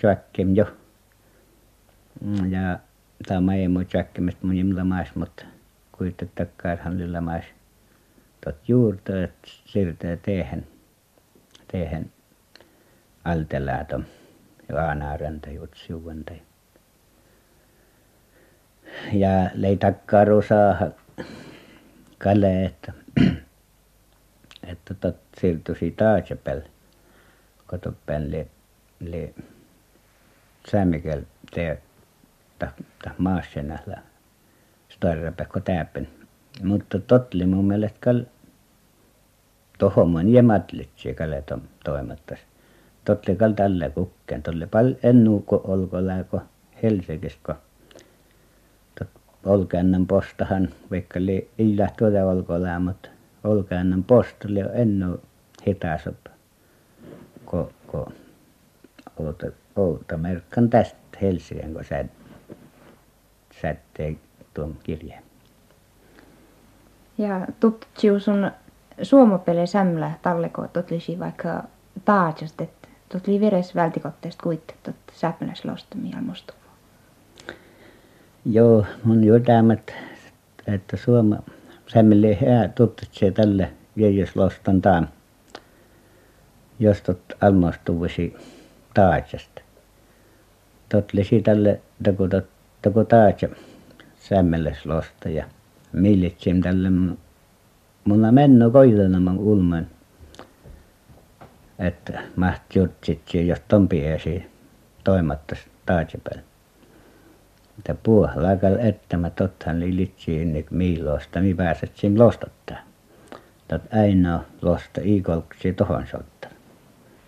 tjäkkem 0.00 0.56
jo 0.56 0.66
ja 2.50 2.78
ta 3.28 3.40
maemu 3.40 3.84
tjäkkemist 3.84 4.42
mun 4.42 4.56
jim 4.56 4.76
lamas 4.76 5.14
mutta 5.14 5.44
kuitenkin 6.00 6.34
takkaarhan 6.34 6.96
oli 6.96 7.12
lamas 7.12 7.44
tot 8.44 8.68
juurta 8.68 9.22
et 9.22 9.34
sirte 9.44 10.16
teehen 10.16 10.66
teehen 11.72 12.12
alteläätom 13.24 14.04
ja 14.68 14.86
aanaaräntä 14.86 15.50
jutsiuvanta 15.50 16.32
ja 16.32 16.40
ja 19.12 19.50
lei 19.54 19.76
takkaaru 19.76 20.42
saada 20.42 20.90
kale 22.18 22.64
että 22.64 22.92
että 24.72 24.94
tot 24.94 25.16
siirtyisi 25.40 25.90
taatsepälle 25.90 26.70
kotopäin 27.66 28.30
lie 28.30 28.46
lie 29.00 29.34
säämikel 30.70 31.22
tee 31.54 31.82
ta 32.58 32.68
ta 33.04 33.10
maassenällä 33.18 34.09
starrapä 35.00 35.44
kun 35.44 35.62
täpän 35.62 36.08
mutta 36.62 36.98
tot 36.98 37.34
oli 37.34 37.46
mun 37.46 37.64
mielestä 37.64 37.98
kal 38.00 38.20
tohomon 39.78 40.28
jemadlitsi 40.28 41.14
kale 41.14 41.42
tom 41.42 41.60
toimattas 41.84 42.38
tot 43.04 43.28
oli 43.28 43.36
kal 43.36 43.52
tällä 43.52 43.90
kukken 43.90 44.42
tot 44.42 44.54
oli 44.54 44.66
pal 44.66 44.94
ennuu 45.02 45.40
kun 45.40 45.60
olkolää 45.64 46.24
kun 46.24 46.40
Helsingistä 46.82 47.40
kun 47.46 47.54
tot 48.98 49.08
olkäännän 49.44 50.06
postahan 50.06 50.68
vaikka 50.90 51.20
lie 51.20 51.46
illään 51.58 51.90
tuota 51.98 52.24
olkolää 52.24 52.78
mutta 52.78 53.08
olkäännän 53.44 54.04
post 54.04 54.44
oli 54.44 54.60
ennuu 54.72 55.20
hitaasempaa 55.66 56.34
kun 57.46 57.70
kun 57.86 58.12
outo 59.18 59.46
Outomerkkan 59.76 60.70
tästä 60.70 61.18
Helsingin 61.22 61.74
kun 61.74 61.84
sä 61.84 62.04
sättee 63.62 64.16
tuon 64.54 64.76
kirjeen. 64.82 65.22
Ja 67.18 67.46
tuttiu 67.60 68.20
sun 68.20 68.50
suomopele 69.02 69.66
sämlä 69.66 70.10
talleko 70.22 70.68
totlisi 70.68 71.18
vaikka 71.18 71.62
taatsast, 72.04 72.60
että 72.60 72.88
totli 73.08 73.40
veres 73.40 73.74
vältikotteest 73.74 74.42
kuitte 74.42 74.74
tot 74.82 74.96
säpnäs 75.12 75.64
lostami 75.64 76.12
almostu. 76.16 76.54
joo 78.44 78.86
mun 79.04 79.24
jotamat 79.24 79.92
että 80.66 80.96
suoma 80.96 81.36
sämmeli 81.86 82.34
hää 82.34 82.68
tuttutse 82.68 83.30
tälle 83.30 83.72
jäijäs 83.96 84.36
lostan 84.36 84.82
taan 84.82 85.08
jos 86.78 87.02
tot 87.02 87.20
almostuvasi 87.40 88.36
taatsasta 88.94 89.62
tot 90.88 91.12
lisi 91.12 91.42
tälle 91.42 91.80
tot 92.82 93.12
toko 94.20 94.28
taatsa 94.28 94.28
sämmeles 94.28 94.86
losta 94.86 95.28
ja 95.28 95.44
millitsim 95.92 96.62
tälle 96.62 96.90
mulla 98.04 98.32
mennyt 98.32 98.72
koiranamman 98.72 99.38
ulman 99.38 99.86
että 101.78 102.22
maht 102.36 102.62
jutsitsi 102.74 103.46
jos 103.46 103.60
ton 103.68 103.88
piäsi 103.88 104.46
toimattas 105.04 105.58
että 107.78 107.94
puuhalaakal 108.02 108.76
ettämä 108.78 109.30
tottahan 109.30 109.80
li 109.80 109.96
litsi 109.96 110.42
inni 110.42 110.66
miiloosta 110.70 111.40
mi 111.40 111.54
pääsetsim 111.54 112.18
lostottaa. 112.18 112.78
Tot 113.68 113.82
ainoa 113.94 114.44
losta 114.62 115.00
iikolksi 115.04 115.72
tohon 115.72 116.06
sottar 116.06 116.50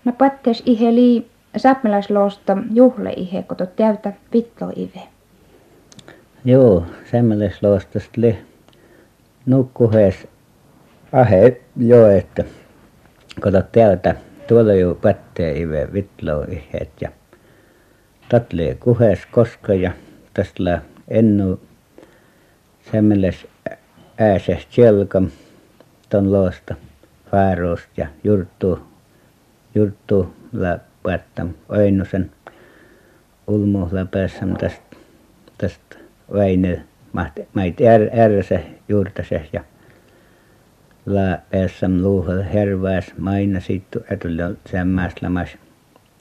No 0.05 0.13
pattes 0.13 0.63
ihe 0.67 0.95
lii 0.95 1.31
säpmäläisloosta 1.57 2.59
juhle 2.73 3.13
ihe, 3.17 3.43
kun 3.43 3.57
täytä 3.77 4.13
pitlo 4.31 4.73
ive. 4.77 5.12
Joo, 6.45 6.87
sämmäläisloostasta 7.11 8.11
li 8.17 8.39
nukkuhees 9.47 10.29
ahe 11.13 11.61
jo, 11.77 12.07
että 12.07 12.45
kun 13.43 13.53
täältä 13.73 14.15
tuolla 14.49 14.73
jo 14.73 14.95
pättee 14.95 15.61
ive 15.61 15.89
vitlo 15.93 16.43
ihet 16.43 16.91
ja 17.01 17.09
tatle 18.29 18.77
kuhes 18.81 19.27
koska 19.27 19.75
ja 19.75 19.93
tästä 20.35 20.83
ennu 21.09 21.61
semmeles 22.93 23.47
ääses 24.19 24.67
selkam 24.71 25.31
ton 26.09 26.33
loosta 26.33 26.75
fäärosta 27.31 27.89
ja 27.97 28.07
jurttu 28.25 28.79
jurttu 29.75 30.35
la 30.53 30.79
päättäm 31.03 31.55
oinosen 31.69 32.31
ulmu 33.47 33.89
läpässem 33.93 34.57
tästä 34.57 34.97
tästä 35.59 36.02
väine 36.35 36.83
mait 37.55 37.81
ärse 37.81 38.65
juurtase 38.89 39.49
ja 39.53 39.65
la 41.07 41.39
päässem 41.51 42.03
luuhel 42.03 42.43
herväs 42.43 43.13
maina 43.19 43.61
sittu 43.61 44.05
etulle 44.11 44.55
sämmäs 44.71 45.13
lämäs 45.23 45.57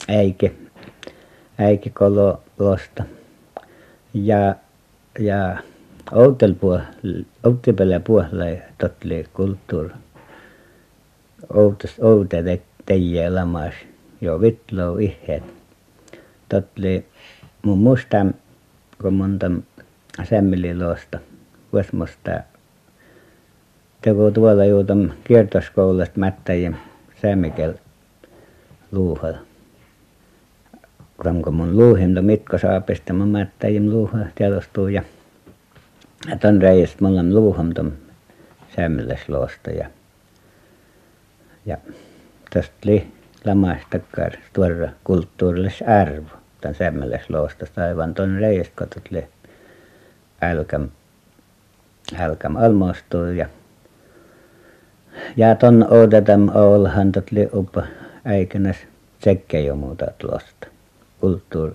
äike 0.08 0.52
äike 1.58 1.92
losta. 2.58 3.04
Ja 4.14 4.54
ja 5.18 5.56
outel 6.12 6.54
outepele 7.44 8.00
puola 8.00 8.44
totli 8.78 9.26
kulttuur. 9.32 9.90
Outas 11.54 11.98
oute 12.00 12.60
teijä 12.86 13.34
lamas 13.34 13.74
jo 14.20 14.40
vitlo 14.40 14.98
ihet 14.98 15.44
totli 16.48 17.06
mun 17.62 17.78
mustam 17.78 18.32
kun 19.02 19.14
sämmelilosta 20.24 21.18
vuosmosta. 21.72 22.30
Teko 24.02 24.30
tuolla 24.30 24.64
juutam 24.64 25.10
kiertoskoulasta 25.24 26.20
mättäjä 26.20 26.72
sämmikel 27.22 27.74
luuhal 28.92 29.34
kam 31.22 31.42
kun 31.42 31.54
mun 31.54 31.76
luuhinto 31.76 32.22
Mikko 32.22 32.58
Saapista 32.58 33.12
mun 33.12 33.28
mättäjim 33.28 33.90
luuha 33.90 34.18
tiedostuu 34.34 34.88
ja 34.88 35.02
ja 36.30 36.36
ton 36.36 36.62
reiästä 36.62 36.96
mulla 37.00 37.22
luuham 37.22 37.72
tom 37.74 37.92
sämmeläsloosta 38.76 39.70
ja 39.70 39.90
ja 41.66 41.76
tästä 42.50 42.76
li 42.84 43.06
lamastakkar 43.44 44.32
tuora 44.52 44.88
kulttuurillis 45.04 45.82
arvo 45.86 46.36
tämän 46.60 46.74
sämmeläsloostasta 46.74 47.84
aivan 47.84 48.14
ton 48.14 48.38
reiästä 48.40 48.72
kun 48.78 48.88
tuot 48.88 49.08
älkäm 50.42 50.88
älkäm 52.18 52.56
almostuu 52.56 53.24
ja 53.24 53.46
ja 55.36 55.54
ton 55.54 55.86
oudetam 55.90 56.48
ollahan 56.54 57.12
tuot 57.12 57.30
li 57.30 57.48
uppa 57.54 57.82
äikänäs 58.24 58.76
tsekkää 59.20 59.60
jo 59.60 59.76
muuta 59.76 60.06
losta 60.22 60.66
kulttuur 61.20 61.72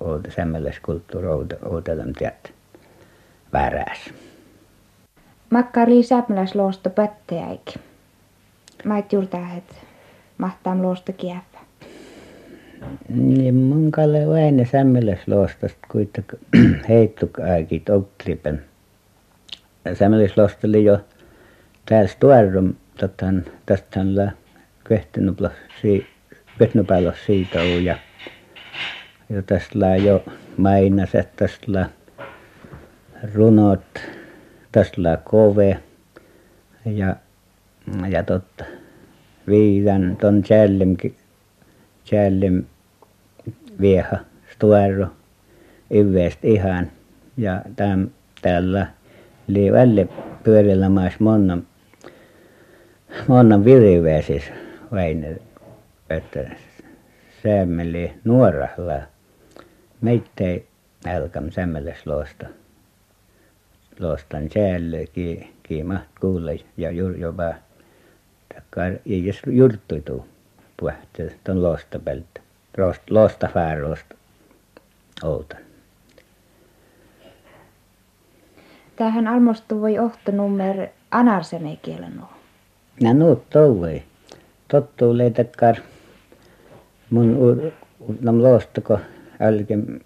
oude 0.00 0.30
sämmeläiskulttuur 0.30 1.24
oude 1.26 1.58
oudellam 1.64 2.12
tiat 2.18 2.52
väräs 3.52 3.98
Makkari 5.50 6.02
säpmäläisloosta 6.02 6.90
pätteäik. 6.90 7.74
Mä 8.84 8.98
et 8.98 9.12
juuri 9.12 9.28
että 9.58 9.74
mahtaa 10.38 10.82
loosta 10.82 11.12
kiäppä. 12.84 13.04
niin 13.08 13.92
Väinö 14.30 14.64
sämmeläisloostasta 14.72 15.86
kuitenkin 15.92 16.38
outripen 17.94 18.64
sämmeläisloosta 19.94 20.68
oli 20.68 20.84
jo 20.84 21.00
täällä 21.86 22.10
tuorum 22.20 22.74
tottahan 23.00 23.44
tästähän 23.66 24.32
si 25.82 26.06
Ketnupäiväs 26.58 27.26
siitä 27.26 27.60
on 27.60 27.84
ja 27.84 27.98
ja 29.28 29.42
tästä 29.42 29.96
jo 29.96 30.24
Mainaset 30.56 31.36
tästä 31.36 31.88
runot 33.34 34.00
tästä 34.72 35.18
kove 35.24 35.78
ja 36.84 37.16
ja 38.08 38.22
totta 38.22 38.64
Viidan 39.48 40.16
Tjällim 42.04 42.64
vieha 43.80 44.16
Stuero 44.52 45.06
Ivestä 45.90 46.46
ihan 46.46 46.90
ja 47.36 47.62
täm 47.76 48.08
täällä 48.42 48.86
li 49.46 49.72
välle 49.72 50.08
pyöräilemässä 50.44 51.18
monna 51.20 51.58
monna 53.28 53.64
virivesissä 53.64 54.52
Väinö 54.92 55.36
että 56.10 56.50
sämmeli 57.42 58.12
nuoralla 58.24 59.02
meittei 60.00 60.66
älkäm 61.06 61.50
sämmeläsloosta 61.50 62.46
loostan 64.00 64.50
säälle 64.54 65.06
ki 65.06 65.54
ki 65.62 65.84
ja 66.76 66.90
jur 66.90 67.16
jopa 67.16 67.54
takkar 68.54 68.92
ei 69.06 69.26
jos 69.26 69.42
jurttuitu 69.46 70.26
puhta 70.76 71.22
ton 71.44 71.62
loostapelto 72.78 73.14
loostafäärosta 73.14 74.14
outan 75.22 75.60
Tähän 78.96 79.26
almostu 79.26 79.80
voi 79.80 79.98
ohtonummer 79.98 80.86
anarseme 81.10 81.78
kielen 81.82 82.16
nuo. 82.16 82.28
nä 83.02 83.14
nuut 83.14 83.50
touvoi 83.50 84.02
tottuu 84.68 85.18
leitakkar 85.18 85.76
mun 87.10 87.72
nam 88.20 88.42
loostako 88.42 89.00
älkem 89.40 90.00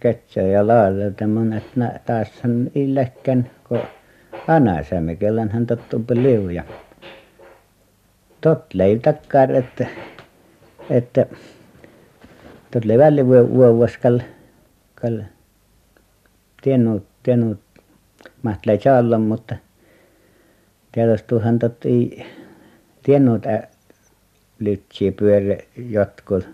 ketsä 0.00 0.40
ja 0.40 0.66
laalelta 0.66 1.26
mun 1.26 1.52
et 1.52 1.76
nä 1.76 2.00
taashan 2.06 2.70
illäkkän 2.74 3.50
ko 3.68 3.78
anarseme 4.48 5.16
kellan 5.16 5.50
hän 5.50 5.66
tottuupa 5.66 6.14
liuja. 6.14 6.64
Tot 8.40 8.74
lei 8.74 8.98
takkar 8.98 9.52
että 9.52 9.86
että 10.90 11.26
tot 12.70 12.84
lei 12.84 12.98
välli 12.98 13.26
vuovas 13.26 13.96
kal 13.98 14.20
kal 14.94 15.22
tiennyt 16.62 17.06
tiennyt 17.22 17.60
mahtlai 18.42 18.80
saalla 18.80 19.18
mutta 19.18 19.56
tiedostuuhan 20.92 21.58
tot 21.58 21.84
ei 21.84 22.26
tiennyt 23.02 23.42
lytsiä 24.58 25.12
pyörä 25.12 25.56
jotkut 25.76 26.48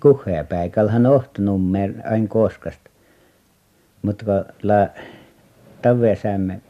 kuheapäikalhan 0.00 1.06
ohtonummeen 1.06 2.02
aina 2.10 2.28
Kooskasta 2.28 2.90
mutta 4.02 4.24
kun 4.24 4.44
la 4.62 4.88
tavesamme 5.82 6.60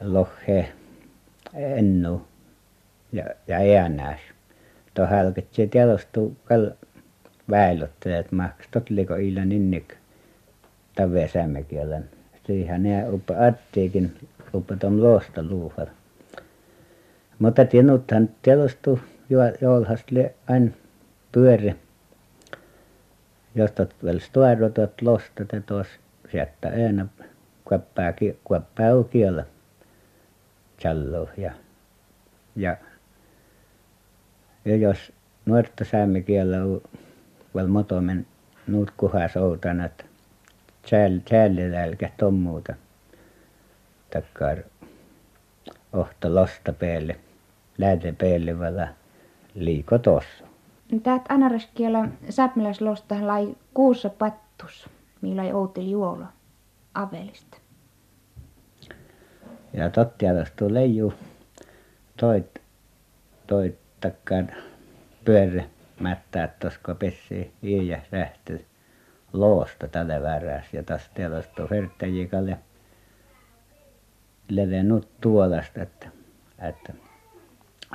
lohee 0.00 0.72
ennu 1.54 2.26
ja 3.12 3.24
ja 3.48 3.56
äänäs 3.56 4.20
to 4.94 5.06
hälketsee 5.06 5.66
tiedostuu 5.66 6.36
kal 6.44 6.70
väilottelet 7.50 8.32
maks 8.32 8.68
totliko 8.70 9.14
illa 9.14 9.44
ninnik 9.44 9.94
tavesamme 10.96 11.62
kielen 11.62 12.10
siihen 12.46 12.82
nää 12.82 13.08
uppa 13.10 13.34
attiikin 13.46 14.16
uppa 14.54 14.76
tom 14.76 15.00
loosta 15.02 15.42
luuhar 15.42 15.86
mutta 17.38 17.64
tienuthan 17.64 18.28
tiedostuu 18.42 19.00
joolhast 19.60 20.10
lie 20.10 20.34
aina 20.48 20.70
pyöri 21.32 21.74
jos 23.54 23.72
tot 23.72 23.94
väl 24.04 24.18
stoarotot 24.18 25.02
losta 25.02 25.44
te 25.44 25.60
tos 25.60 25.86
siätä 26.30 26.68
ena 26.68 27.06
kuoppaa 27.64 28.12
kuoppaa 28.44 28.94
ukialla 28.94 29.44
tjalloo 30.76 31.28
ja 31.36 31.52
ja 32.56 32.76
ja 32.76 32.76
jos 34.64 35.12
nuorta 35.46 35.84
saamme 35.84 36.20
kiellä 36.20 36.56
väl 37.54 37.66
motomen 37.66 38.26
nuut 38.66 38.90
kuhas 38.96 39.36
outanat 39.36 40.06
tjäll 40.90 41.18
tjällilälkä 41.24 42.10
tommuuta 42.16 42.74
takkar 44.12 44.58
ohto 45.92 46.34
losta 46.34 46.72
päälle 46.72 47.16
lähde 47.78 48.12
päälle 48.12 48.58
vala 48.58 48.88
liiko 49.54 49.98
tossa 49.98 50.44
Täät 51.02 51.22
anaraskielä 51.28 52.08
säpmäläislostahan 52.30 53.26
lai 53.26 53.56
kuussa 53.74 54.10
pattus, 54.10 54.88
millä 55.20 55.42
outeli 55.42 55.90
juola 55.90 56.26
avelista. 56.94 57.56
ja 59.72 59.90
tot 59.90 60.18
tiedostuu 60.18 60.74
leijuu 60.74 61.14
toit 62.16 62.58
toit 63.46 63.81
takkar 64.02 64.44
pyörä 65.24 65.64
mättää 66.00 66.48
toska 66.48 66.94
pessi 66.94 67.52
ja 67.62 67.98
rähty 68.12 68.64
loosta 69.32 69.88
väräs 70.22 70.64
ja 70.72 70.82
tästä 70.82 71.10
täällä 71.14 71.42
stå 71.42 71.66
färttäjikalle 71.66 72.58
levennyt 74.48 75.08
tuolasta 75.20 75.82
että 75.82 76.08
että 76.68 76.92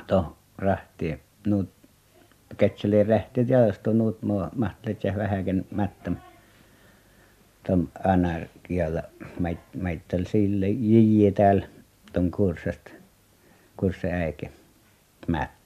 to 0.06 0.36
rahti 0.58 1.20
nuut 1.46 1.68
ketseli 2.56 3.04
rähti 3.04 3.44
teasta 3.44 3.92
nuut 3.92 4.18
ja 5.04 5.16
vähägen 5.16 5.66
mättäm 5.70 6.16
tom 7.66 7.86
anarkialla 8.04 9.02
maitteli 9.82 10.24
sille 10.24 10.68
jiiä 10.68 11.32
täällä 11.32 11.66
tuon 12.12 12.30
kurssasta 12.30 12.90
kurssin 13.76 14.14
äike 14.14 14.50
mät 15.26 15.57